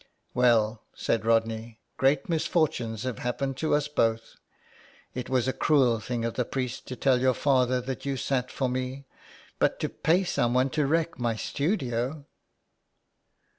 [0.33, 4.37] "Well," said Rodney," great misfortunes have happened to us both.
[5.13, 8.49] It was a cruel thing of the priest to tell your father that you sat
[8.49, 9.05] for me.
[9.59, 12.25] But to pay someone to wreck my studio